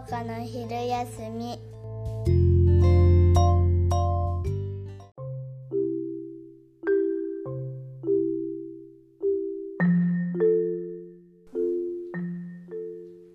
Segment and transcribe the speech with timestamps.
[0.00, 1.58] 和かな昼休み。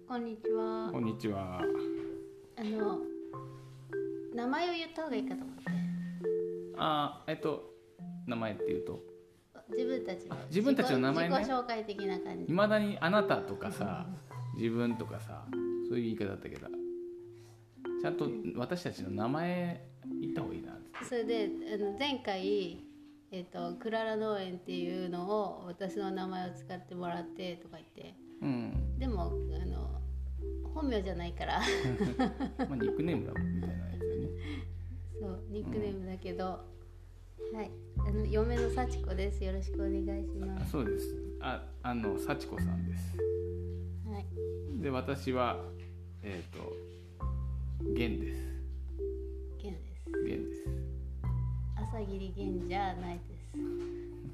[0.08, 0.90] こんにちは。
[0.92, 1.62] こんにちは。
[2.58, 3.00] あの
[4.34, 5.64] 名前を言った方がいいかと思って。
[6.78, 7.76] あーえっと
[8.26, 9.00] 名前っていうと。
[9.70, 11.38] 自分たちの自分たちの名前ね。
[11.38, 12.52] 自己紹介的な感じ。
[12.52, 14.08] いまだにあなたとかさ
[14.56, 15.46] 自分とかさ
[15.88, 16.68] そういう言い方だったけど。
[18.02, 19.82] ちゃんと私たちの名前
[20.22, 21.06] 言った方がいいなって。
[21.06, 22.84] それであの前回
[23.32, 28.16] えっ、とクララ農園っていうのを私の名前を使ってもらってとか言って。
[28.42, 29.00] うん。
[29.00, 30.02] でもあの
[30.74, 31.60] 本名じゃないから。
[32.70, 34.30] まあニックネームだもんみたいなやつだよね。
[35.20, 36.60] そうニックネームだけど、は
[37.64, 37.72] い。
[37.98, 39.44] あの嫁の幸子です。
[39.44, 41.16] よろしくお願いしまあすそうです。
[41.40, 43.18] ああの幸子さんです。
[43.18, 43.26] はい
[44.82, 45.58] で私は
[46.24, 46.74] えっ、と
[47.94, 48.42] 玄です。
[49.60, 50.12] ケンです。
[50.26, 50.68] 玄です。
[51.76, 53.58] 朝霧源じゃないです。
[53.58, 53.64] 流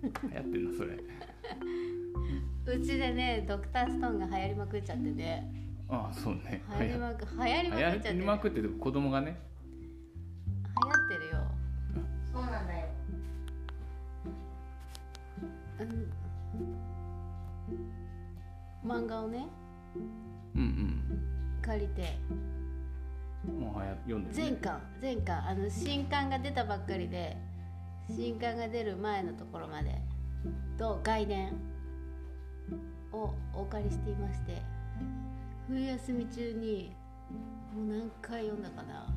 [0.07, 0.97] 行ってんのそれ。
[2.73, 5.53] うちでねドクターストーンが流行りまくっちゃってね。
[5.89, 6.63] ああそうね。
[6.79, 9.37] 流行りまく流行りまくっちゃって流行りまくってて子供がね。
[10.85, 11.51] 流行ってるよ。
[12.31, 12.87] そうなんだよ。
[18.85, 19.47] 漫画をね。
[19.55, 19.60] うん
[21.61, 22.17] 借りて。
[22.29, 22.61] うん
[23.47, 27.35] も読んでる、ね、全巻全巻あの新刊が出たばっかりで
[28.07, 29.95] 新刊が出る前のところまで
[30.77, 31.53] と外伝
[33.11, 34.61] をお借りしていまして
[35.67, 36.95] 冬休み中に
[37.75, 39.07] もう何回読んだかな。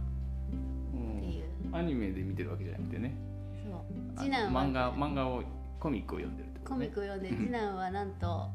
[0.93, 1.45] うんっていう。
[1.73, 3.17] アニメで見てるわけじゃなくてね。
[3.65, 3.75] そう。
[4.15, 5.43] あ次男は漫画漫画を
[5.81, 6.61] コミックを読んでるね。
[6.65, 8.49] コミックを読んで次男はなんと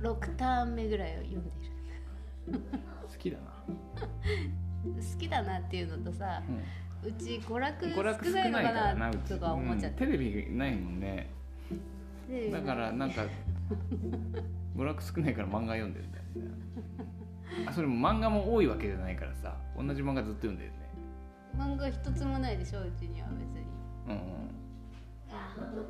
[0.00, 1.75] 6ターン目ぐらいを読んでる
[3.08, 7.08] 好きだな、好きだなっていうのとさうん。
[7.08, 7.88] うち娯楽
[8.24, 10.12] 少ないのかなとか思っちゃって、うん。
[10.12, 11.30] テレビないもんね。
[12.28, 13.22] でだからなんか
[14.76, 16.30] 娯楽少ないから漫画読んでるんだよね
[17.68, 20.76] あそれも漫画も多いわけじゃないからさ同じ漫画ずっと読んでるね。
[21.56, 23.66] 漫画一つもないでしょうちには別に。
[24.08, 24.46] うん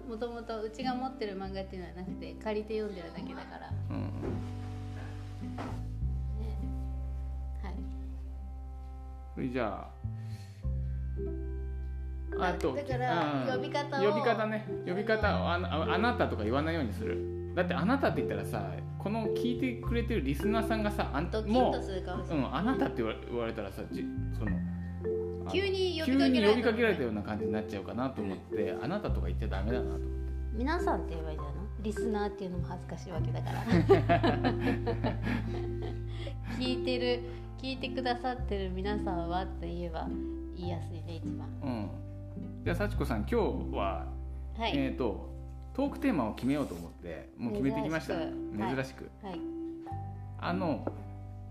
[0.08, 4.10] もともとうちが持ってる漫画っていうのはなくて借りて読んでるだけだから、ね、うんうん
[9.36, 9.86] それじゃ
[12.38, 13.52] ああとだからうん。
[13.52, 14.12] 呼び方を。
[14.12, 14.66] 呼び方ね。
[14.86, 17.52] 呼び方をあなああなたとか言わないようにする。
[17.54, 23.06] だってあなたって言ったらさこの聞いてくれてるリスナーさんがさあんもう、うん、あなたって言
[23.38, 24.04] われたらさじ
[24.38, 24.50] その
[25.50, 30.06] 急に呼びかけられた呼びかけられたような感じになっちゃうかなと思ってあなたとか言っちゃダメだなと思って。
[30.54, 31.54] 皆さんって言えばいいじゃない？
[31.54, 33.62] のリスナーっていうのも恥ずかしいわけだから。
[36.58, 37.20] 聞いてる
[37.60, 40.06] 聞いてくださってる皆さんはって言えば
[40.56, 41.48] 言いやすいね一番。
[41.62, 41.90] うん。
[42.64, 43.36] じゃあ幸子さん今日
[43.76, 44.06] は、
[44.58, 45.34] はい、えっ、と
[45.74, 48.62] トークテーマを決めようと思ってもう決めてきました珍しく。
[48.62, 49.40] はい珍しく、はい、
[50.40, 50.86] あの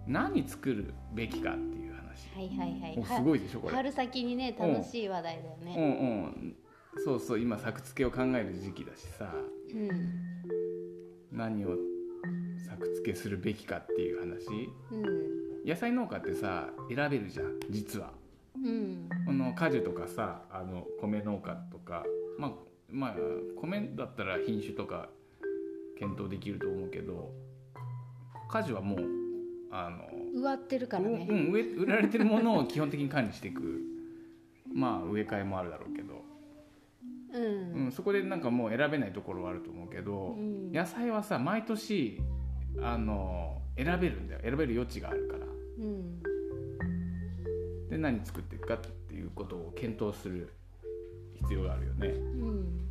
[0.07, 3.17] 何作るべきかっていう話、はいはいはい。
[3.17, 3.75] すごいでしょこれ。
[3.75, 5.77] 春先にね楽しい話題だようねん。
[5.77, 6.55] うん。
[7.03, 9.33] そうそう今作付けを考える時期だしさ。
[9.73, 9.89] うん。
[11.31, 11.75] 何を
[12.75, 14.69] 作付けするべきかっていう話。
[14.91, 15.65] うん。
[15.65, 18.11] 野菜農家ってさ選べるじゃん実は。
[18.55, 19.09] うん。
[19.25, 22.03] この果樹とかさあの米農家とか
[22.37, 22.51] まあ
[22.89, 23.15] まあ
[23.59, 25.09] 米だったら品種とか
[25.97, 27.31] 検討できると思うけど
[28.49, 28.99] 果樹はもう
[29.71, 33.81] あの植わってるからね、うん、植え売られてるものを基本的に管理していく
[34.73, 36.23] まあ植え替えもあるだろうけど、
[37.33, 37.85] うん。
[37.85, 40.71] うん、そこでなんかもう選べないところはあると思うけど、うん。
[40.71, 42.21] 野菜はさ毎年
[42.81, 44.41] あの選べるんだよ。
[44.43, 45.45] 選べる余地があるから。
[45.79, 46.21] うん。
[47.89, 50.51] で何作っていくかっていうことを検討する
[51.35, 52.07] 必要があるよね。
[52.07, 52.89] うん。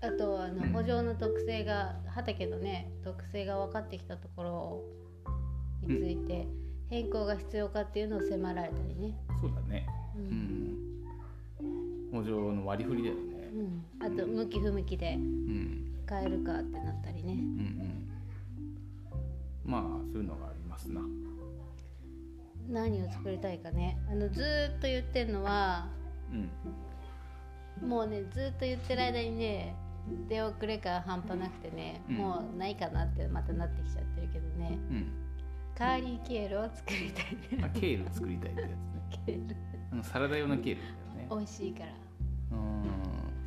[0.00, 0.72] あとあのうん。
[0.72, 4.84] 補助の特性が畑のね特性が分かってきたところ
[5.82, 6.46] について
[6.88, 9.86] 変更が必要かっていうのを迫られたりね、そうだね。
[10.14, 12.12] ううんん。
[12.12, 13.50] 補助の割り振りだよね。
[14.00, 15.14] うん、あと向き不向きで。
[15.14, 17.32] うん変えるかってなったりね。
[17.32, 18.08] うんうん。
[19.64, 19.82] まあ
[20.12, 21.00] そういうのがありますな。
[22.68, 23.98] 何を作りたいかね。
[24.10, 25.88] あのずーっと言ってるのは
[26.32, 27.88] うん。
[27.88, 29.76] もうねずーっと言ってる間にね
[30.28, 32.16] 出遅れ感半端なくてね、うん。
[32.16, 34.78] もうないかなってまたなってきちゃってるけどね。
[34.90, 35.12] うん。
[35.76, 37.64] カーリーケールを作りたいね。
[37.64, 38.76] あケール作りたいってやつね。
[39.26, 39.56] ケール。
[39.92, 41.28] あのサラダ用のケールだよね。
[41.30, 41.92] 美味しいから。
[42.52, 42.95] うん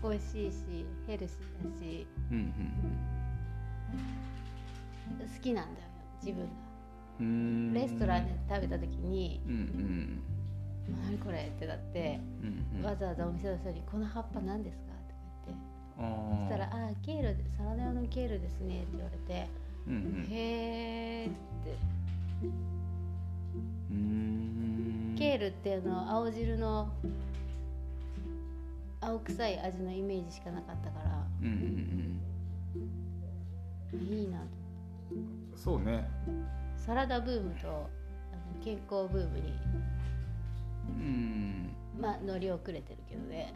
[0.04, 2.08] 美味しいしヘルシーだし。
[2.32, 2.54] うんうん
[5.20, 5.88] 好きなんだよ
[6.22, 6.46] 自分
[7.74, 7.80] が。
[7.82, 10.24] レストランで食べた時にうんうん
[11.06, 12.86] 「何これ?」ってなって、うんうん。
[12.86, 16.36] わざわざお店の人に「この葉っぱ何ですか?」とか言って。
[16.36, 19.48] そしたら「あーケールでサラダ用のケールですね」って言われて。
[19.88, 21.78] うんうん「へーって。
[25.18, 26.90] ケールっていうのは青汁の
[29.02, 31.26] 青臭い味のイメージしかなかったから。
[31.42, 32.20] うんうん
[33.92, 34.46] いいなと。
[35.12, 36.08] うんそうね。
[36.78, 37.90] サラダブームとあの
[38.64, 39.54] 健康ブームに。
[40.88, 41.76] うん。
[42.00, 43.54] まあ乗り遅れてるけどね。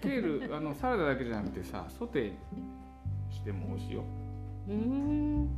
[0.00, 2.32] ケールあのサラダだけじゃなくてさソテー
[3.30, 4.04] しても美味しいよ。
[4.68, 5.48] うーん。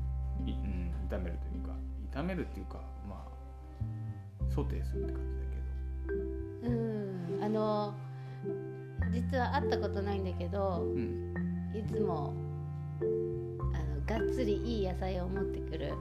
[0.47, 1.75] いうん、炒めるというか。
[2.13, 5.23] 炒めるっていうかまあソテーするって感
[6.63, 6.73] じだう
[7.41, 7.45] ん。
[7.45, 7.95] あの
[9.13, 11.35] 実は会ったことないんだけどうん。
[11.75, 12.33] いつも
[13.01, 15.93] あのがっつりいい野菜を持ってくる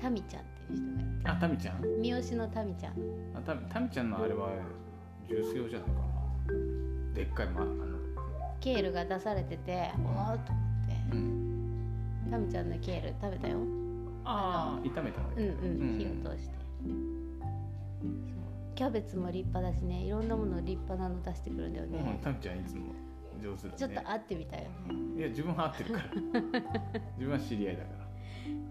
[0.00, 1.82] タミちゃんっていう人がいあタミちゃん？
[1.82, 2.92] る三好のタミちゃん。
[3.36, 4.50] あタミタミちゃんのあれは
[5.28, 7.14] ジュース用じゃないかな。
[7.14, 7.74] でっかいまあの
[8.60, 11.16] ケールが出されてておおっと思って。
[11.16, 12.28] うん。
[12.30, 13.58] タミちゃんのケール食べたよ。
[14.24, 15.98] ああ炒めたんだうんけどうん。
[15.98, 16.54] 火を通して。
[16.82, 18.39] そう
[18.80, 22.94] キャベツも立派だしねいろんなもの立派なの出してくるんだようんねタミちゃんいつも
[23.38, 23.74] 上手だね。
[23.76, 24.68] ちょっと会ってみたいよ。
[24.70, 26.04] ねいや自分は合ってるから。
[27.18, 28.08] 自分は知り合いだから。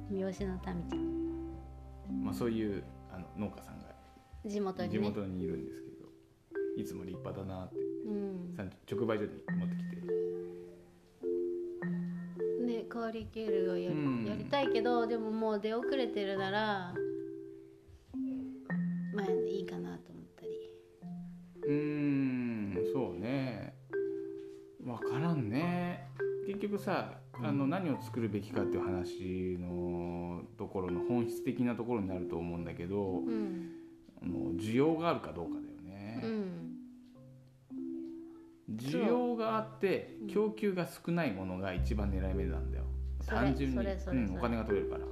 [0.09, 2.23] 三好のタミちゃん。
[2.23, 3.85] まあそういうあの農家さんが
[4.47, 4.95] 地元にね。
[4.95, 6.07] 地元にいるんですけど
[6.75, 8.53] いつも立派だなってうん。
[8.57, 9.29] さ直売所に
[9.59, 9.97] 持ってきて。
[12.65, 14.25] ねカーリーケールをや,、うん。
[14.25, 16.95] やりたいけどでももう出遅れてるなら
[19.19, 20.49] まあいいかなと思ったり。
[21.63, 23.73] うーんそうね。
[24.83, 26.07] 分からんね。
[26.47, 33.71] 結局さあの何を作るべきかっていう話のところの本質的なところになると思うんだけどうん。
[34.21, 36.21] あの需要があるかどうかだよね。
[36.23, 36.75] う、ん。
[38.75, 40.25] 需要があってう。
[40.25, 40.27] ん。
[40.27, 42.85] 供給が少ないものが一番狙い目なんだよ。
[43.25, 43.77] 単純に。
[43.77, 45.05] うん、お金が取れるから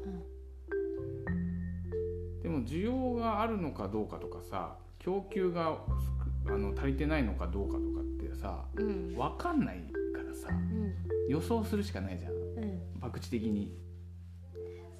[2.47, 5.77] でも需要があるのかどうかとかさ供給が
[6.45, 9.15] 少あの足りてないのかどうかとかってさうん。
[9.17, 9.79] 分かんない
[10.15, 10.93] からさうん。
[11.27, 12.31] 予想するしかないじゃん。
[12.31, 12.79] うん。
[13.01, 13.75] 博打的に。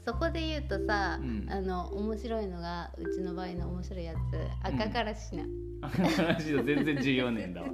[0.05, 1.47] そこで言うとさ、うん。
[1.49, 4.17] あの面白いのがうちの場合の面白いやつ
[4.67, 5.43] 赤からしな、
[5.89, 7.67] 話と全然重要ねえんだわ。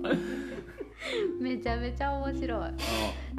[1.42, 2.72] めちゃめちゃ面白あ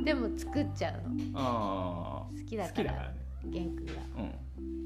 [0.00, 1.38] いでも作っちゃうの。
[1.38, 3.16] あ好きだから好きだからね。
[3.44, 3.92] 玄君が。
[4.18, 4.83] うん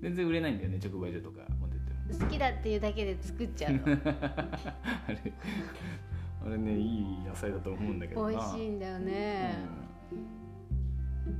[0.00, 2.26] 全然売れないんだよね直売所とか持ってっても。
[2.26, 3.80] 好きだっていうだけで作っちゃうの。
[3.84, 3.86] あ
[5.08, 5.32] れ
[6.46, 8.30] あれねいい野菜だと思うんだけどな。
[8.30, 9.54] 美味しいんだよね、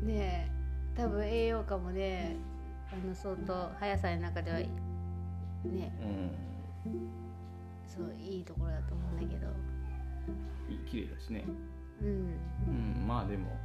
[0.02, 0.58] ねえ
[0.96, 2.36] 多分栄養価もね
[2.92, 4.68] あの相当葉野菜の中ではね
[5.64, 7.08] うん、うん。
[7.86, 9.46] そういいところだと思うんだけど。
[10.86, 11.44] 綺麗だしね。
[12.02, 12.08] うん。
[12.68, 13.56] うんまあでも。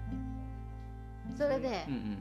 [1.36, 2.18] それでうんうん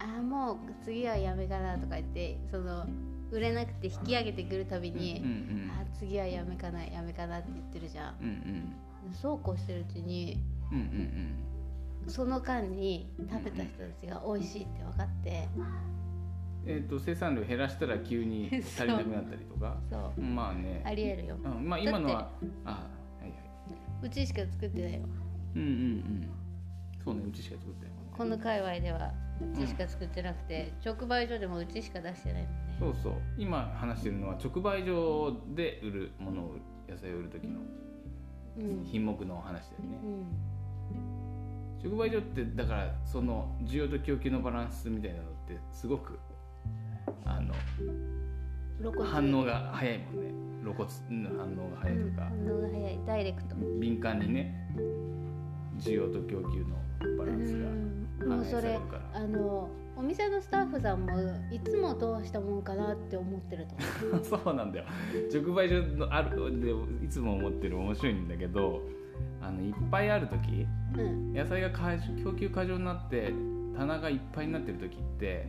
[0.00, 2.86] ああもう次はやめかなとか言ってその
[3.30, 8.14] 売れなくて引き上げてくるたびに、うんうんあー次はやめかなやめかなって言ってるじゃん。
[8.20, 9.14] うんうん。
[9.14, 10.38] そうこうしてるうちに
[10.70, 15.48] うんうんその間に食べた人たちが美味しいって分かって。
[16.66, 19.76] えー、と生産量減らしたら急に足りなくなったりとか？
[19.90, 20.20] そう。
[20.20, 20.82] まあね。
[20.84, 21.36] ありえるよ。
[21.42, 22.30] うん、まあ今のは
[22.64, 22.78] あは
[23.20, 23.32] いはい。
[24.02, 25.00] うちしか作ってないよ
[25.56, 26.28] うんうんうん。
[27.04, 32.76] そうねうちしか作ってないこの界隈ではうちしか作ってなくて、直売所でもうちしか出してないもんね。
[32.80, 33.12] そうそう。
[33.36, 36.56] 今話してるのは直売所で売るものを
[36.88, 37.60] 野菜を売る時の
[38.58, 38.84] うん。
[38.84, 39.98] 品目の話だよね。
[40.04, 41.90] うん。
[41.90, 46.18] 直売所ってだからその需要と供給のバランスみたいなのってすごく
[47.24, 47.54] あの
[49.04, 50.32] 反応が早いもんね。
[50.62, 52.98] 露骨うん反応が早いとか、うん反応が早い。
[53.06, 53.54] ダイレクト。
[53.80, 54.54] 敏感にね。
[55.78, 56.76] 需要と供給の
[57.18, 57.68] バランスが。
[57.68, 58.38] うん。
[58.38, 58.78] もうそれ
[59.14, 61.12] あのお店のスタッフさんも
[61.50, 63.74] いつもどうしたもんかなって思ってると
[64.06, 64.24] 思う。
[64.44, 64.84] そうなんだよ。
[65.32, 66.70] 直売所のあるで
[67.04, 68.82] いつも思ってる面白いんだけど
[69.40, 71.32] あのいっぱいある時うん。
[71.32, 73.32] 野菜が過供給過剰になって
[73.76, 75.46] 棚がいっぱいになってる時って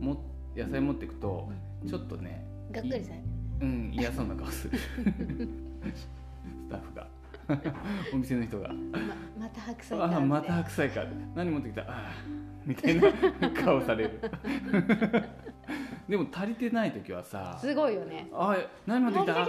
[0.00, 0.22] も
[0.56, 1.50] 野菜持っていくと
[1.86, 3.22] ちょっとねがっかりされる
[3.60, 4.78] うん嫌そうな顔する。
[5.94, 6.08] ス
[6.68, 7.06] タッフが
[8.12, 8.68] お店の人が。
[8.68, 8.74] ま
[9.38, 11.04] また白菜ああまたか白菜か。
[11.34, 11.82] 何持ってきた？
[11.82, 12.12] ああ
[12.64, 13.12] みたいな
[13.64, 14.20] 顔される。
[16.08, 18.28] でも足りてない時はさすごいよね。
[18.32, 19.32] ああ何持ってきた？
[19.34, 19.44] あ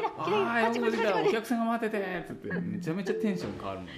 [0.68, 2.54] あ持ってきたお客さんが待っててっつって。
[2.60, 3.94] めちゃめちゃテンション変わるもんね。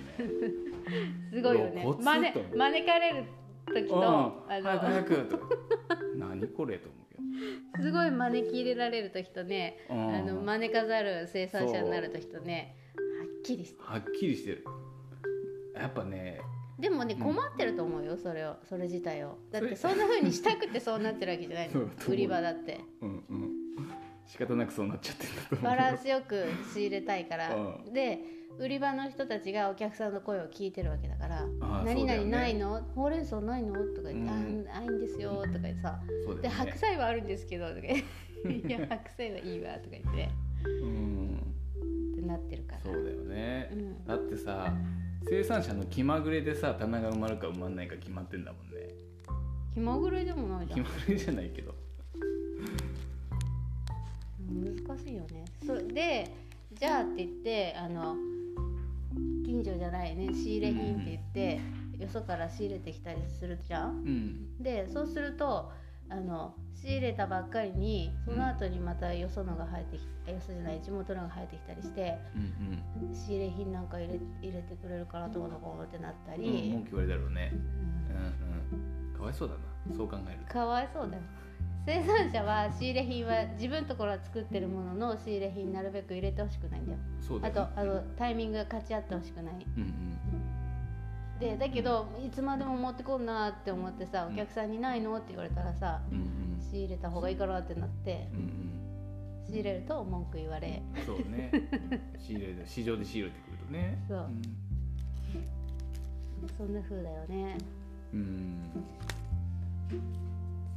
[1.33, 1.81] すごいよね。
[1.81, 3.23] 露骨招かれる
[3.73, 5.29] 時と、うんあ早く早く
[6.17, 7.83] 何何これと思うけど。
[7.83, 10.15] すごい招き入れられる時とねうん。
[10.15, 12.75] あの招かざる生産者になる時とね
[13.43, 14.65] きりしてはっきりしてる。
[15.75, 16.41] やっぱね
[16.79, 17.21] でもねうん。
[17.35, 19.37] 困ってると思うよそれをそれ自体を。
[19.51, 21.69] だってそんな風にしたくてそうなってるわけじゃない。
[21.73, 22.79] の売り場だって。
[23.01, 23.05] う。
[23.05, 23.49] んうん。
[24.25, 27.55] 仕方なくそうなっちゃってるバランスよく仕入れたいから。
[27.55, 27.93] うん。
[27.93, 28.19] で
[28.59, 32.81] 売り場の人たちがお客さんの声を聞いてるわけだから「あー何々ないの？
[32.93, 34.29] ほうれん草ないの?」とか言って「うん。
[34.29, 36.49] あーないんですよ」とか言ってさ「でそうだよね。
[36.49, 40.29] 白菜はあるんですけど」とか言って「いや白菜はいいわ」とか言って。
[40.65, 41.48] うん
[42.29, 42.81] なってるから。
[42.81, 44.05] そうだよね、うん。
[44.05, 44.73] だってさ
[45.27, 48.87] 生産者の気まぐれでさ棚が埋まるか埋まんないか決まってんだもんね。
[49.73, 50.83] 気まぐれでもないじゃん。
[50.83, 51.75] 気まぐれじゃないけど。
[54.49, 55.45] 難しいよね。
[55.65, 56.33] そで
[56.73, 58.15] じゃあって言ってあの
[59.45, 61.59] 近所じゃないね仕入れ品って言って、
[62.03, 63.89] よそから仕入れてきたりするじゃん。
[63.89, 64.63] うん。
[64.63, 65.71] でそうすると
[66.09, 77.51] あの仕入れたばっかりにその後にまたよそのが生えてきあよそじゃない地元のが生えてきたりしてうん仕入れ品なんか入れ入れてくれるからどうのこうのってなったうん、り、文句言われたろうね。
[77.53, 78.15] うん。
[78.15, 79.17] うんうん。
[79.17, 79.95] かわいそうだな。
[79.95, 80.53] そう考えると。
[80.53, 81.23] かわいそうだよ。
[81.85, 86.97] 生産者は仕入れ品は自分のところは作ってるものの仕入れ品なるべく入れてほしくないんだよ。
[87.39, 89.53] ね、とあのタイミングが勝ち合ってほしくない。
[89.77, 90.19] うんうん。
[91.39, 98.69] でだけどいつまでも持ってこんなって思ってさお客さんに「ないの?」って言われたらさうんうん仕入れた方がいいかなってなってうんうん。
[99.47, 100.81] 仕入れると文句言われ。
[101.05, 101.51] そうね。
[102.19, 104.03] 仕入れで市場で仕入れてくるとね。
[104.07, 104.19] そう。
[104.19, 104.41] ん。
[106.57, 107.57] そんな風だよね。
[108.13, 108.57] うん。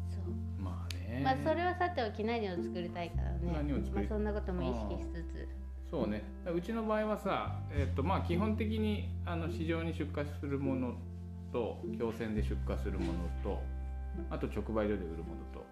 [0.08, 0.62] そう。
[0.62, 1.20] まあね。
[1.22, 3.52] まあそれはさておき何を作りたいからね。
[3.52, 5.49] 何を作りまあそんなことも意識しつつ。
[5.90, 6.22] そうね。
[6.46, 10.94] うちの場合はさ、えっとまあ、基本的にあの市場に出荷するもの
[11.52, 13.61] と共選で出荷するものと
[14.30, 15.61] あと直売所で売るものと。
[15.61, 15.71] うん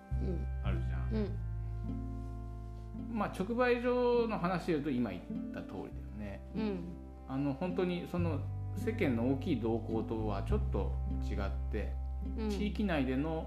[0.65, 3.17] あるじゃん、うん。
[3.17, 5.23] まあ直売所の話で言うと今言っ
[5.53, 6.41] た通りだよね。
[6.57, 6.81] うん。
[7.29, 8.41] あの本当にその
[8.77, 10.93] 世間の大きい動向とはちょっと
[11.29, 11.39] 違っ
[11.73, 11.93] て、
[12.39, 12.51] うん。
[12.51, 13.47] 地域内での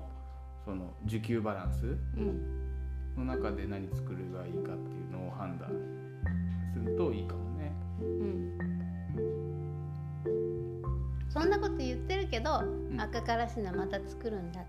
[0.66, 2.64] その需給バランスうん。
[3.18, 5.70] の中で何作ればいいかっていうのを判断
[6.74, 7.72] するといいかもね。
[8.02, 8.58] うん。
[11.30, 13.00] そんなこと言ってるけど、ん。
[13.00, 14.66] 赤からし菜また作るんだっ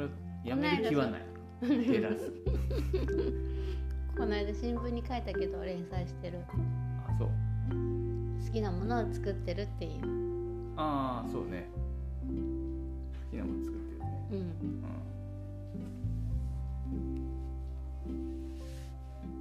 [0.00, 0.10] れは
[0.44, 1.22] やめる気はない。
[1.68, 2.32] 減らす
[4.16, 6.40] この間新聞に書いたけど連載してる。
[7.06, 7.28] あそう。
[8.46, 10.00] 好きなものを作ってるっていう。
[10.76, 11.68] ああそうね。
[12.22, 12.30] 好
[13.30, 14.38] きなもの作ってるね、うん。
[14.38, 14.44] うん、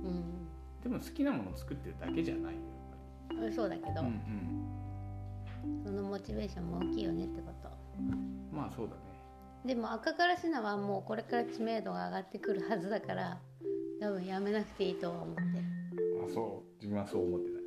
[0.06, 2.56] うでも好きなものを作ってるだけじゃない
[3.56, 4.08] そうだけど、うん
[5.66, 5.84] うん。
[5.84, 7.70] そのモチベーションも大きいよねってこと。
[8.56, 9.09] まあそうだね
[9.66, 13.38] でも赤からし菜はもうこれから知名度が上がってくるはずだから
[14.00, 15.42] 多分やめなくていいとは思って。
[15.42, 15.48] る
[16.26, 16.76] あそう。
[16.82, 17.62] 自分はそう思ってない。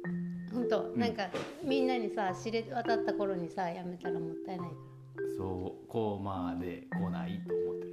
[0.55, 1.29] 本当、なんか
[1.63, 4.75] みんなにさ知れ渡った頃にさやめたらもったいないか
[5.37, 7.85] そうこうまで来ないと思って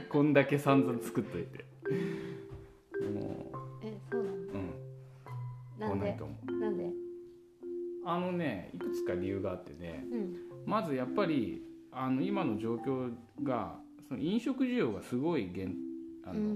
[0.00, 0.02] る。
[0.10, 1.64] こんだけ散々作っといて。
[3.08, 3.52] も
[3.82, 4.36] らえそうなの？
[4.36, 4.74] ううん。
[5.78, 6.16] なんで？
[6.60, 6.90] なんで？
[8.04, 10.04] あのねいくつか理由があってね。
[10.10, 13.10] うんまずやっぱりあの今の状況
[13.42, 13.76] が
[14.08, 15.74] その飲食需要がすごい減
[16.24, 16.48] あの、うんう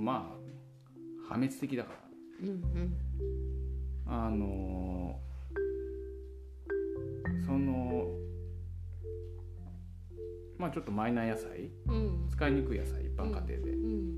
[0.00, 0.46] んまあ
[1.28, 1.98] 破滅的だから。
[2.42, 2.96] うんうん。
[4.06, 5.18] あの
[7.44, 8.12] その
[10.56, 11.70] まあちょっとマイナー野菜。
[11.88, 12.28] うん。
[12.30, 14.16] 使いにくい野菜一般家庭で、うん。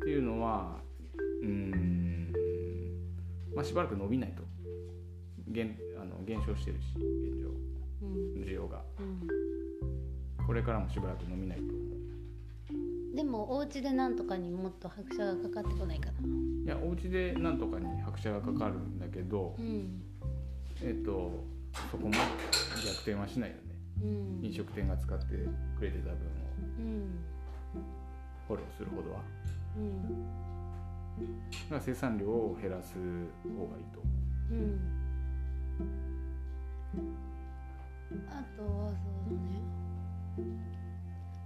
[0.00, 0.76] っていうのは
[1.42, 2.32] うーん
[3.54, 4.42] まあしばらく伸びないと。
[5.48, 7.48] 減あの減少してるし現状。
[7.48, 7.71] うん
[8.44, 8.82] 需要が。
[8.98, 10.46] うん。
[10.46, 11.72] これからもしばらく伸びないと思
[13.12, 13.16] う。
[13.16, 16.12] でもお家でなんとかにもっと拍車がかかってこないかな。
[16.64, 20.02] いやお家でなんとかに拍車がかかるんだけどうん。
[20.82, 21.44] えっ、と
[21.90, 22.16] そこまで
[22.84, 23.62] 逆転はしないよね。
[24.02, 24.46] うん。
[24.46, 25.24] 飲食店が使って
[25.78, 26.16] くれてた分を。
[26.78, 27.18] うん。
[28.48, 29.20] フォローするほどは。
[29.76, 30.52] うん。
[31.20, 31.26] だ
[31.68, 34.10] から生産量を減らす方がいいと思
[34.50, 34.80] うん
[38.28, 38.94] あとはそ
[39.30, 40.52] うだね。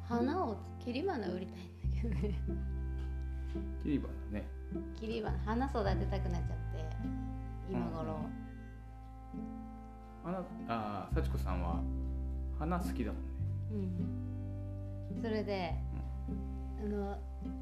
[0.08, 2.40] 花を切り花売りたいんだけどね。
[3.82, 4.08] う切り花
[4.40, 4.48] ね。
[5.00, 5.38] 切り花。
[5.38, 6.86] 花育てたくなっちゃって
[7.70, 8.18] 今頃、
[10.24, 11.82] あなあ幸子さんは
[12.58, 13.30] 花好きだもんね。
[15.14, 15.74] うん、それで、
[16.80, 17.18] あの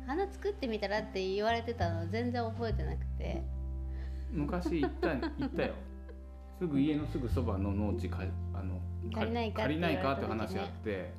[0.07, 3.43] 花作ってみたらって言われてたの全然覚えてなくて。
[4.31, 5.75] 昔言った言ったよ。
[6.59, 8.19] すぐ家のすぐそばの農地か
[8.53, 8.81] あの
[9.13, 11.13] 借りないかって借りないかって話があって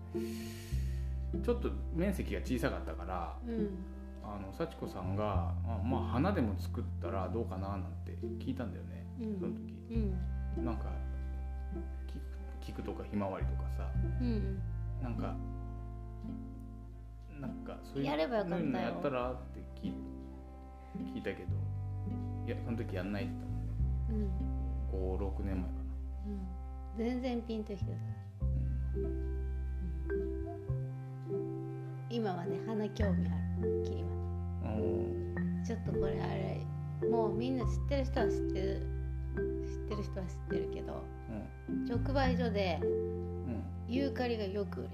[1.43, 3.69] ちょっと面積が小さかったからうん。
[4.23, 9.39] あの幸子さんがあまあ花でも作ったらどうかななんて聞いたんだよね、うん。
[9.39, 9.61] その時。
[10.57, 10.65] うん。
[10.65, 10.85] なんか
[12.59, 13.87] き菊とかひまわりとかさ
[14.19, 14.59] うん。
[15.03, 15.35] なんか
[17.39, 18.65] なんかそういうやればよかったよ。
[18.65, 19.93] のやったらって聞い
[21.13, 21.49] 聞いたけど
[22.47, 23.33] いやその時やんないって
[24.09, 24.31] うん言っ
[25.17, 25.69] たの56年前か
[26.27, 26.64] うん
[26.97, 29.09] 全然ピンときてたな、
[32.09, 34.09] 今はね花興味あるキリは。
[34.63, 36.61] うん、ちょっとこれあれ
[37.09, 38.87] もうみんな知ってる人は知ってる
[39.35, 41.03] 知ってる人は知ってるけど
[41.87, 42.89] 直売所でうん。
[42.89, 44.89] うんユーカリがよく売れ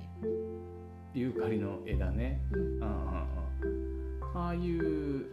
[1.13, 2.41] ユーカリの枝ね。
[2.51, 2.65] る、うん。
[2.65, 4.37] うんうんうん。
[4.37, 5.27] ああいう。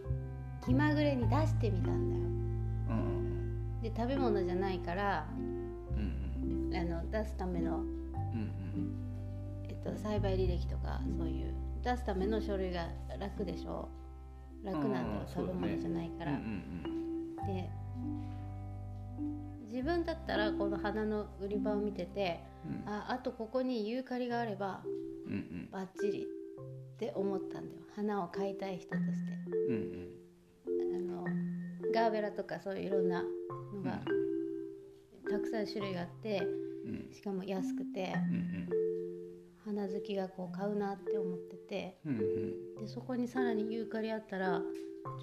[0.65, 2.21] 気まぐれに出してみたんだよ。
[2.21, 5.48] うんで食べ物じゃないからうんうん
[6.73, 8.51] あの出すための、うん
[9.67, 12.87] えっと、栽培履歴とかそういう出すための書類が
[13.19, 13.87] 楽でしょ？
[14.63, 17.69] 楽なんだよ食べ物じゃないから、うんうんで
[19.71, 22.91] 自分だったらこの花の売り場を見ててうん。
[22.91, 24.81] ああとここにユーカリがあれば
[25.27, 25.69] うんうん。
[25.71, 26.25] バッチリっ
[26.97, 27.81] て思ったんだよ。
[27.95, 29.31] 花を買いたい人として。
[29.69, 30.95] うんうん。
[30.95, 34.01] あのガーベラとかそういういろんなのが
[35.29, 36.41] たくさん種類があって
[36.85, 37.13] うん。
[37.13, 38.69] しかも安くてうん
[39.65, 42.21] 花好きがこう買うなって思っててうんうん。
[42.21, 44.61] うんでそこにさらにユーカリあったらち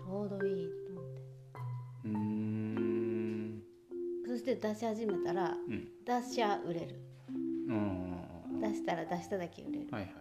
[0.09, 1.21] ょうどいいと思って。
[2.05, 3.63] うーん。
[4.27, 5.89] そして出し始めたらうん。
[6.05, 7.01] 出しゃ売れる。
[7.29, 7.33] う
[7.73, 9.89] ん出したら出しただけ売れる。
[9.91, 10.21] はいはいは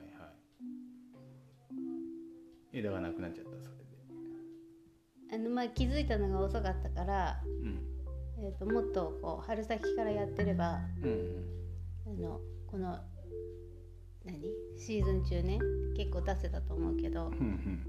[2.74, 2.78] い。
[2.78, 3.76] 枝がなくなっちゃったそれ
[5.30, 5.36] で。
[5.36, 7.95] あのまあ気づいたのが遅かったから、うん
[8.38, 11.44] えー、ともっとこう春先からやってればうん
[12.06, 13.00] あのこの
[14.26, 14.42] 何？
[14.78, 15.60] シーズン中ね
[15.96, 17.88] 結構出せたと思うけどうんうん。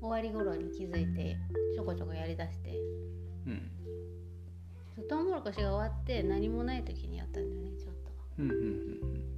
[0.00, 1.36] 終わり頃に気づいて
[1.74, 2.70] ちょこちょこやりだして。
[3.46, 3.70] うん。
[5.08, 8.12] トウモロコシが終わって何もない時にやったんだよねちょっと。
[8.38, 9.28] うんうんうん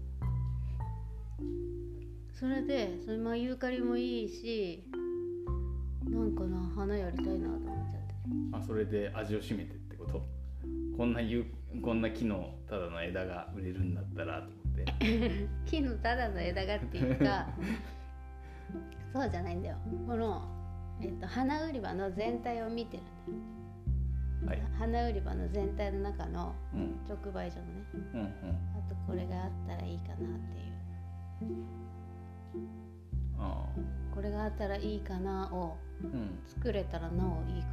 [2.34, 4.82] それでそのまあユーカリもいいし
[6.08, 8.14] なんかな花やりたいなと思っちゃって。
[8.52, 9.89] あそれで味を占めてって
[11.00, 11.46] こんなゆ
[11.82, 15.48] こんな木のただの枝が売れるんだったらと思って。
[15.64, 17.48] 木のただの枝がっていうか
[19.10, 19.78] そうじゃないんだよ。
[20.06, 20.42] この、
[21.00, 24.60] えっと花売り場の全体を見てるんだよ。
[24.60, 24.72] はい。
[24.78, 26.94] 花売り場の全体の中のうん。
[27.08, 27.72] 直売所のね。
[27.94, 28.26] うんうん。
[28.26, 31.64] あとこれがあったらいいかなっていう。
[33.38, 34.14] ああ。
[34.14, 36.38] これがあったらいいかなをうん。
[36.46, 37.68] 作れたらなおいいか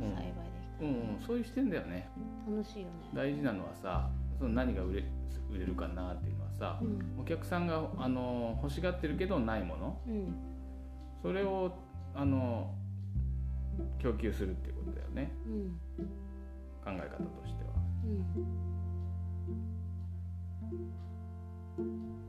[0.00, 0.14] な、うん。
[0.14, 0.52] 栽培で。
[0.52, 1.20] きうんうん。
[1.24, 2.08] そういう視点だよね。
[2.48, 5.04] 楽しいよね、大事なのはさその何が売れ
[5.50, 7.20] 売れるかなっていうのはさう、ん。
[7.20, 10.00] お客さんがあの欲しがってるけどないもの。
[10.06, 10.34] うん。
[11.22, 11.72] それを
[12.14, 12.74] あの
[13.98, 15.32] 供給するっていうことだよね。
[15.46, 15.80] うん。
[16.84, 17.70] 考え方としては。
[18.04, 18.24] うん。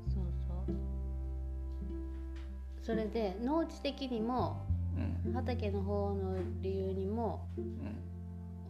[0.07, 0.75] そうそう。
[2.81, 4.65] それで農地的にも
[5.25, 5.33] うん。
[5.33, 7.65] 畑の方の理由にもうん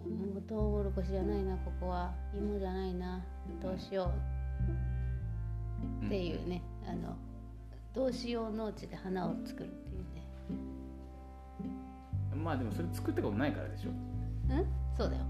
[0.10, 3.24] もうトウモロコシじゃないなここは芋じゃないな
[3.62, 4.12] どうしよ
[6.02, 7.16] うっていうね、あの
[7.94, 10.26] どうしよう農地で花を作るっていうね
[12.36, 13.90] まあでもそれ作ったことないからでしょ。
[13.90, 13.94] う
[14.54, 14.66] ん？
[14.96, 15.24] そうだよ。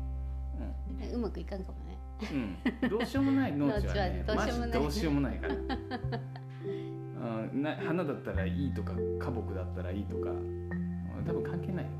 [1.13, 1.97] ううまくいかんかもね。
[2.33, 4.23] ん、うん、どうしようもない農地はね。
[4.27, 4.69] どうしようもない。
[4.69, 5.55] マジどうしようもないから。
[7.51, 10.31] うん、な花だったらいいとか花木だったらいいとか。
[10.31, 10.69] うん。
[11.25, 11.91] 多分関係ないよ。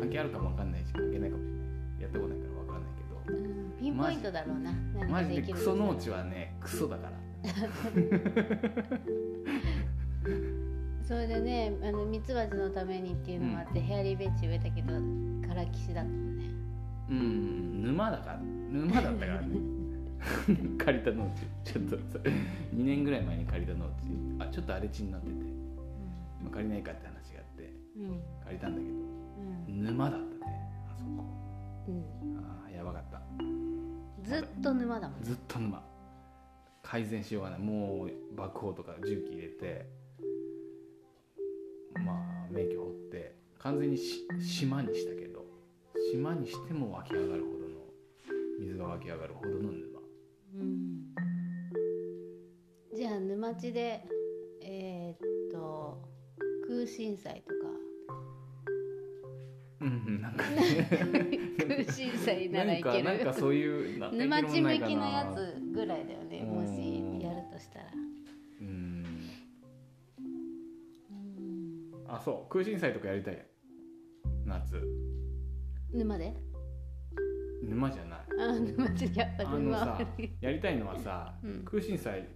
[0.00, 1.57] 関係あるかもわかんないし関係ないかもしれない
[2.00, 3.38] やったことないからわからないけど。
[3.38, 3.72] うん。
[3.78, 4.72] ピンポイントだろうな。
[4.94, 7.18] 何マジでクソ農地はねクソだから。
[11.08, 14.92] それでねあのミツバチのためにっていうのもあって、ヘアリーベンチ植えたけど
[15.48, 16.44] からきしだったもんね。
[17.10, 17.82] うん。
[17.82, 18.40] 沼だから。
[18.40, 19.56] 沼だったからね。
[20.78, 21.32] 借りた農
[21.64, 21.72] 地。
[21.72, 22.18] ちょっとさ
[22.74, 23.90] 2年ぐらい前に借りた農地。
[24.38, 25.32] あちょっと荒れ地になってて、
[26.42, 27.72] まあ、借りないかって話があって。
[27.96, 28.20] うんうん。
[28.44, 28.92] 借りたんだけど。
[29.68, 29.84] うん。
[29.84, 30.27] 沼だった
[31.90, 33.20] あーやばかった。
[34.22, 35.82] ずっと沼だもんずっと沼。
[36.82, 37.58] 改善しようがない。
[37.58, 39.86] もう爆砲とか重機入れて
[42.04, 45.44] まあ免許掘って完全にし島にしたけど
[46.12, 47.68] 島にしても湧き上がるほどの
[48.58, 50.00] 水が湧き上がるほどの沼。
[50.56, 51.14] うん。
[52.94, 54.04] じゃあ沼地で
[54.62, 56.02] えーっと
[56.66, 57.70] 空心菜とか
[60.38, 64.30] 空心菜ならないけるなんかそういうなんかいける。
[64.30, 66.42] 沼地向きのやつぐらいだよね。
[66.42, 66.66] もうん。
[66.66, 67.86] しやるとしたら。
[68.60, 69.04] うん。
[70.18, 72.04] うん。
[72.08, 72.52] あそう。
[72.52, 73.46] 空心菜とかやりたい。
[74.44, 74.80] 夏。
[75.92, 76.34] 沼で？
[77.62, 78.20] 沼じゃない。
[78.40, 79.98] あ沼地やっぱ沼さ
[80.40, 81.64] やりたいのはさ、うん。
[81.64, 82.28] 空心菜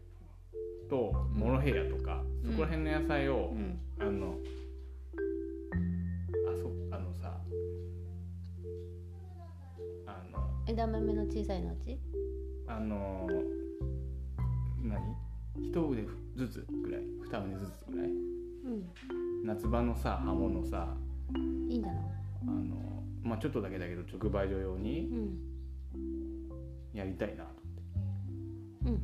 [0.90, 3.78] とモロヘイヤとか、うんそこら辺の野菜を、うん。
[4.00, 4.36] あの
[10.72, 12.00] 枝豆の小さいのうち？
[12.66, 13.28] あの
[14.82, 15.02] 何？
[15.60, 17.02] 一腕ずつぐらい。
[17.22, 18.08] 二腕ずつぐらい。
[18.08, 19.44] うん。
[19.44, 20.96] 夏場のさ葉物さ
[21.68, 22.00] いいんじゃな。
[22.00, 22.04] い
[22.48, 25.38] あのまあちょっとだけだけど直売所用にうん。
[26.94, 27.50] やりたいなと
[28.86, 29.02] うん。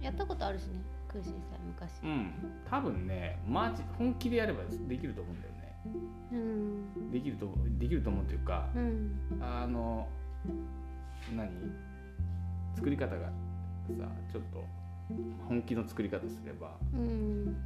[0.00, 2.02] やったことあるしね空心菜昔。
[2.02, 2.32] うん。
[2.70, 5.53] 多分ねマジ本気でやればできると思うんだよね
[6.32, 7.10] うん。
[7.10, 9.12] できるとできると思うっていうかうん。
[9.40, 10.08] あの
[11.34, 11.48] 何？
[12.74, 13.32] 作り方がさ
[14.32, 14.64] ちょっと
[15.46, 17.56] 本気の作り方すればうん。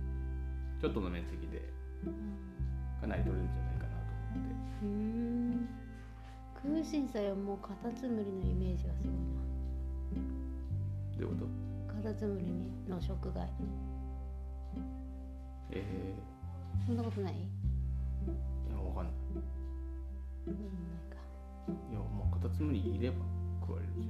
[0.80, 1.62] ちょっとの面積で
[3.00, 4.02] かなり取れるんじゃないかなと
[4.34, 4.54] 思って。
[4.82, 5.68] うん。
[6.62, 9.12] 空心菜はもうカタツムリのイメージがすごい
[11.18, 11.46] どういうこと？
[11.94, 12.44] なカタツムリ
[12.90, 13.48] の食害
[15.70, 16.14] え
[16.86, 17.34] そんなことない？
[18.88, 19.12] ー、いやわかんない。
[20.46, 21.16] うんないか。
[21.90, 23.16] いやまあカタツムリいれば
[23.60, 24.08] 食われるじ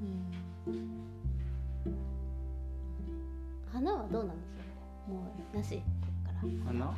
[0.00, 0.30] うん。
[3.72, 4.62] 花はどうなんですか
[5.08, 5.82] もうなしこ
[6.20, 6.40] っから。
[6.40, 6.86] ゃん花？
[6.86, 6.96] 花。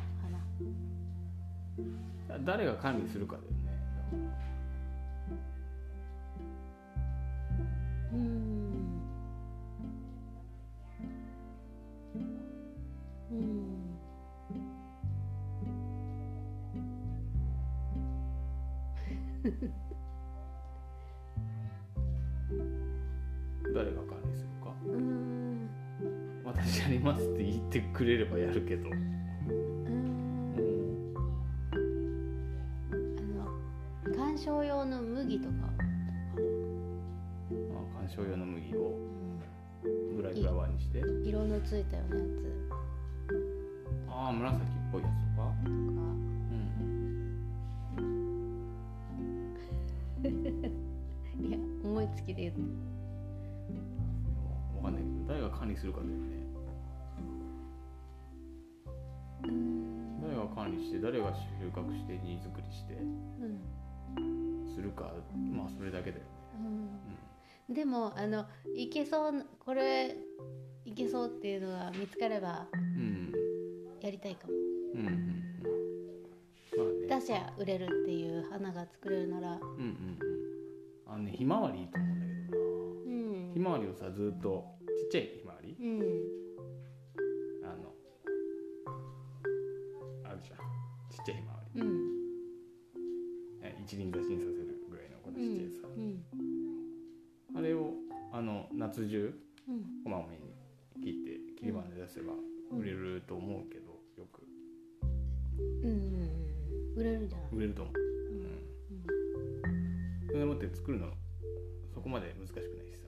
[2.27, 3.57] だ誰が管理するかだよね。
[4.13, 4.50] うん
[23.73, 24.73] 誰が管理するか。
[24.85, 25.69] うん。
[26.43, 28.89] 私やりますって言ってくれればやるけど。
[28.89, 28.95] うん。
[30.55, 31.13] うん。
[33.17, 33.21] あ
[34.11, 35.53] の観賞用の麦とか。
[35.53, 35.67] ま
[37.79, 38.97] あ観賞用の麦を。
[39.83, 41.01] うグラグラワーにして。
[41.01, 42.51] ん色のついたようなやつ。
[44.09, 44.70] ああ紫
[52.57, 56.41] 思いつきで言ってわかんないけど誰が管理するかだよね。
[59.43, 65.11] うん誰が管理して誰が収穫して荷造りしてうんするか
[65.51, 66.29] まあそれだけだよね。
[67.69, 67.73] うん。
[67.73, 70.15] でもあのいけそうこれ
[70.85, 73.33] いけそうっていうのが見つかればうん
[74.01, 74.53] やりたいかも。
[74.95, 74.99] うん。
[74.99, 75.41] うんうん
[77.13, 79.51] あ売れるっていう花が作れるなら。
[79.51, 80.19] うんうんうん。
[81.07, 82.10] あのねひまわりいいと思う
[83.53, 85.75] ひまわりをさずっとちっちゃいひまわり？
[85.79, 85.99] うん。
[87.63, 87.93] あの
[90.23, 90.57] あるじゃん。
[91.09, 91.81] ちっちゃいひまわり。
[91.81, 91.87] うん。
[93.61, 97.57] え一輪挿しにさせるぐらいのこのうんちっちゃいさ、うん。
[97.57, 97.93] あれを
[98.31, 99.33] あの夏中
[99.67, 100.03] うん。
[100.03, 100.53] こまめに
[101.03, 102.33] 切って切り花で出せば
[102.71, 104.41] 売れると思うけどよく。
[105.59, 105.99] うん
[106.95, 107.47] 売れるんじゃない？
[107.51, 107.99] 売れると思う、う
[108.35, 110.27] ん。
[110.27, 111.07] それでもって作るの
[111.93, 113.07] そこまで難しくないしさ、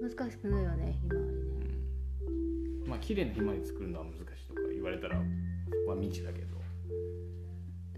[0.00, 1.66] 難しくないよねひまわりね
[2.84, 5.22] うん、まあ綺麗なひまわり作るのは難しいとか言われたらそ
[5.84, 6.56] こは未知だけど、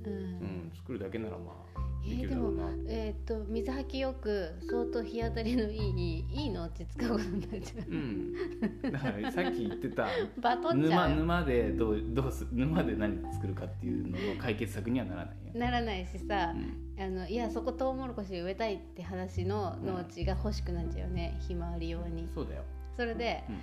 [0.07, 0.13] うん。
[0.13, 1.68] うん、作るだけならまあ
[2.11, 2.49] えーでも
[2.87, 7.95] えーっと水はきよく相当日当たりのいいいいのって使うことになっちゃう。
[7.95, 10.05] ん、だからさっき言ってた。
[10.05, 10.09] う
[10.41, 17.03] バトっち沼ゃうよ沼でどうどうす沼で何作るかっていうのの解決策にはならないよ、ならないしさうん。
[17.03, 22.29] あのいやそこトウモロコシ植えたいって話の農地が欲しくなっちゃうよね、ひまわり用に。
[22.35, 22.63] そうだよ、
[22.97, 23.57] それで、うん。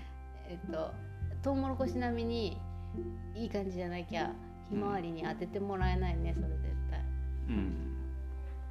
[0.50, 0.92] えっと
[1.42, 2.58] トウモロコシ並みに
[3.36, 4.34] いい感じじゃなきゃ
[4.70, 7.00] ひまわりに当ててもらえないねそれ絶対。
[7.50, 7.95] うん、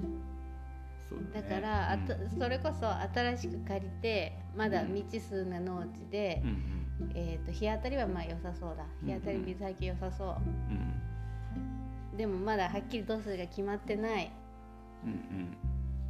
[0.03, 8.85] だ,、ね、だから、あたうんそれこそ新しく借りてまだ未知数な農地で、うんえー、と日当たりはまあ良さそうだ。
[9.03, 10.37] うん日当たり水はき良さそう、
[12.11, 12.17] うん。
[12.17, 14.31] でもまだはっきり度数が決まってない。
[15.05, 15.57] うんうん。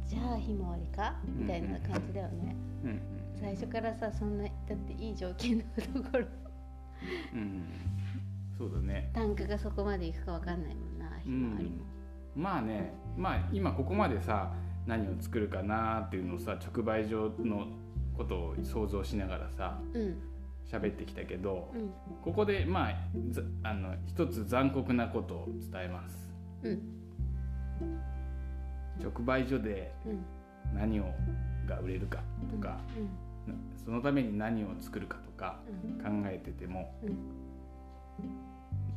[0.07, 1.15] じゃあひまわりか？
[1.25, 3.01] みたいな感じだよね、うんうん。
[3.39, 6.25] 最初からさそんなだっていい条件のところ。
[7.33, 7.63] うんうん。
[8.57, 9.09] そうだね。
[9.13, 11.83] 単価がそこまでいくかわかんないもんなひまわりも、
[12.35, 14.51] まあねまあ今ここまでさ
[14.85, 17.67] 何を作るかなっていうのをさ直売所の
[18.15, 20.17] ことを想像しながらさうん。
[20.65, 21.91] 喋ってきたけど、うん。
[22.23, 22.95] ここでまあ
[23.29, 26.33] ざあの一つ残酷なことを伝えます。
[26.63, 26.81] うん。
[28.99, 30.25] 直売所でうん。
[30.73, 31.05] 何を
[31.67, 32.79] が売れるかとか、
[33.83, 35.59] そのために何を作るかとか
[35.99, 36.23] うん。
[36.23, 37.44] 考えててもうん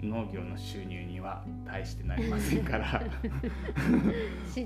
[0.01, 3.03] 農業の収入には大してなりませんから。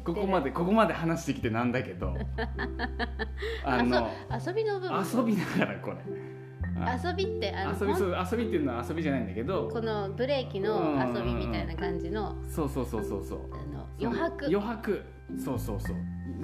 [0.05, 2.17] ここまでここまで話してきてなんだけど。
[3.65, 4.99] あの遊びの部分。
[4.99, 5.97] 遊びながらこれ。
[6.85, 9.69] あ遊びってあの遊びそう遊びっていうのは遊びじゃないんだけど。
[9.69, 13.41] このブレーキの遊びみたいな感じのそうそうそうそうそう。
[13.53, 14.47] あの余白。
[14.47, 15.05] 余白。
[15.43, 15.97] そうそうそう。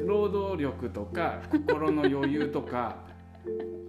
[0.06, 2.96] 労働力とか心の余裕とか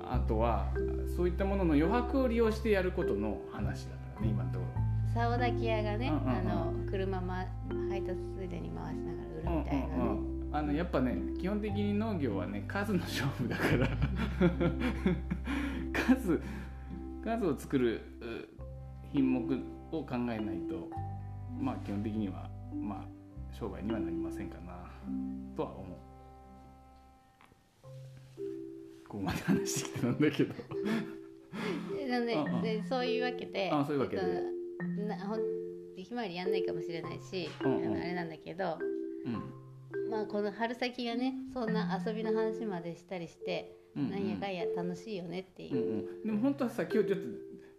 [0.01, 0.73] あとは
[1.15, 4.78] そういったものの余白を利用してやることの話だからね今のところ。
[5.13, 6.29] 竿抱き屋がね、うんうんうん。
[6.29, 7.45] あの車、ま、
[7.89, 13.89] 配達ついでに回しながら売るみたいなね、うんうんうん、あのやっぱね基本的に農業はね数の勝負だから。
[16.15, 16.41] 数
[17.23, 18.47] 数を作るう
[19.11, 19.55] 品目
[19.91, 20.89] を考えないと
[21.59, 24.73] まあ基本的にはまあ商売にはなりませんかな
[25.55, 25.97] とは思う。
[29.07, 30.53] ここまで話してきたんだけど。
[32.09, 32.61] なのでうんうん。
[32.61, 34.21] でそういうわけであそういうわけで。
[34.23, 35.39] えっとなほん
[35.95, 37.85] ひまわりやんないかもしれないし、うんうん。
[37.85, 38.77] あのあれなんだけど、
[39.25, 40.09] うん。
[40.09, 44.11] まあ、この春先がねそんな遊びの話までしたりして、うんうん。
[44.11, 45.75] なんやかんや楽しいよねっていう。
[45.75, 47.25] う、んうん、でも本当はさ今日ちょっと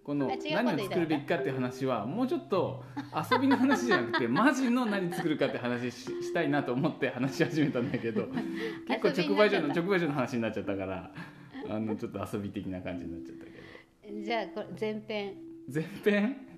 [0.03, 2.83] この何を作るべきかっていう話はもうちょっと
[3.31, 8.27] 遊びの話じゃなくて マジの何作るかって話ししたいなと思って話し始めたんだけど
[8.89, 11.13] 結構直売所の直売所の話になっちゃったから
[11.69, 14.23] あのちょっと遊び的な感じになっちゃったけど。
[14.23, 15.35] じゃあこれ前編。
[15.73, 16.50] 前編？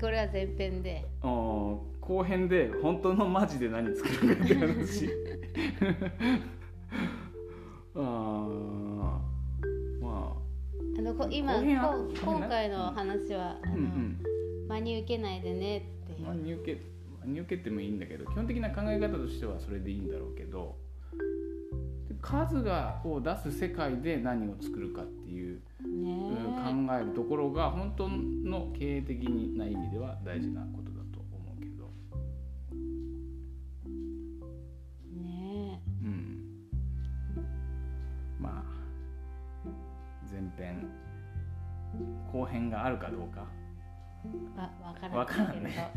[0.00, 1.04] これは前編で。
[1.22, 5.08] あー後編で本当のマジで何作るかって話。
[7.94, 8.02] あー
[10.02, 10.36] ま
[10.98, 11.02] あ。
[11.02, 14.18] のこ今今回の話はああの、うんうん。
[14.68, 15.80] 真に受けないでねっ
[16.14, 16.80] て真に受け
[17.24, 20.76] 真に受けてもいいんだけど基本的な考え方としてはそれでいいんだろうけど
[22.08, 31.90] で数がを出す世界で何を作るかっていう、考えるところが本当の経営的な意味では大事なことだと思うけど、
[35.12, 35.82] えね。
[36.02, 36.38] うん、
[38.40, 38.84] まあ
[40.30, 40.88] 前編
[42.32, 43.46] 後編があるかどうか。
[44.24, 45.90] えわわからんね。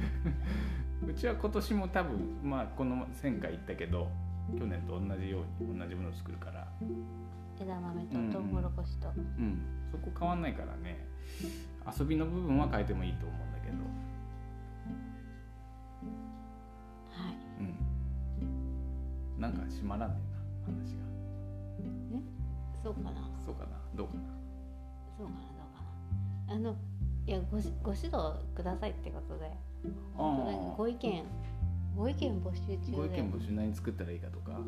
[1.08, 4.08] うちは今年も多分まあこの1000回行ったけど
[4.58, 6.86] 去年と同じように同じものを作るから、ど
[7.60, 11.06] 枝豆とトウモロコシと、うん、そこ変わんないからね。
[11.98, 13.76] 遊びの部分は変えてもいいと思うんだけど、
[17.10, 17.36] はい。
[17.60, 17.64] う
[19.38, 21.06] ん、なんか閉まらんねんな話が。
[22.82, 23.10] そうかな。
[23.44, 23.70] そうかな。
[23.96, 24.20] どうかな。
[25.18, 25.66] そうかなどう
[26.46, 26.54] かな。
[26.54, 26.76] あの
[27.26, 29.50] いやごしご指導くださいってことで。
[30.16, 31.24] あなんかご意見
[31.96, 32.96] ご意見募集中で。
[32.96, 34.60] ご意見募集何作ったらいいかとか。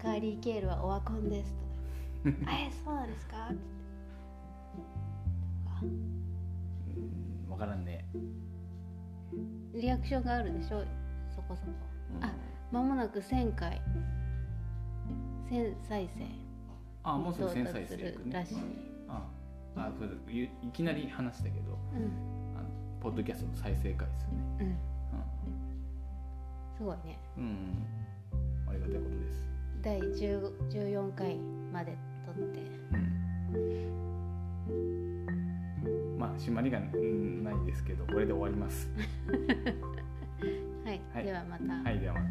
[0.00, 1.58] カーリーケールはオワコンですと。
[1.60, 1.67] か
[2.24, 3.48] えそうなんですか？
[3.48, 3.56] って
[5.84, 8.04] うん分からんね、
[9.74, 10.84] リアクションがあるでしょ？
[11.34, 11.72] そこそこ。
[12.16, 12.24] うん。
[12.24, 12.32] あ
[12.72, 13.80] 間もなく1000回。
[15.50, 16.24] 1000再生。
[17.04, 18.02] あもうすぐ1000再生ね。
[18.02, 18.56] るらしい、
[19.08, 19.26] あ
[19.76, 22.02] あそいいきなり話したけどうん。
[22.58, 22.68] あの
[23.00, 24.32] ポッドキャストの再生回数ね。
[24.60, 24.76] うん、
[26.76, 27.18] すごいね。
[27.36, 29.48] うん、うん、ありがたいことです
[29.88, 31.38] 第10 14回
[31.72, 31.96] まで
[32.26, 32.40] 撮って。
[32.92, 32.96] う
[35.88, 36.18] ん。
[36.18, 38.86] まあ締まりがうんないですけどこれで終わります。
[40.84, 41.24] はい、はい。
[41.24, 42.26] ではまた、はいではまた